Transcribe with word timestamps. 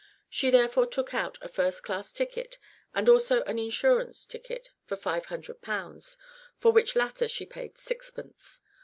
She 0.31 0.49
therefore 0.49 0.87
took 0.87 1.13
out 1.13 1.37
a 1.43 1.47
first 1.47 1.83
class 1.83 2.11
ticket 2.11 2.57
and 2.91 3.07
also 3.07 3.43
an 3.43 3.59
insurance 3.59 4.25
ticket 4.25 4.71
for 4.83 4.95
500 4.95 5.61
pounds, 5.61 6.17
for 6.57 6.71
which 6.71 6.95
latter 6.95 7.27
she 7.27 7.45
paid 7.45 7.77
sixpence! 7.77 8.61